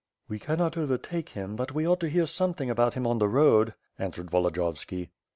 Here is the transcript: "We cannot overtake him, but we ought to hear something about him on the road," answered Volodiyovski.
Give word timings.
"We 0.27 0.39
cannot 0.39 0.77
overtake 0.77 1.29
him, 1.29 1.55
but 1.55 1.75
we 1.75 1.87
ought 1.87 1.99
to 1.99 2.09
hear 2.09 2.25
something 2.25 2.71
about 2.71 2.95
him 2.95 3.05
on 3.05 3.19
the 3.19 3.27
road," 3.29 3.75
answered 3.99 4.31
Volodiyovski. 4.31 5.11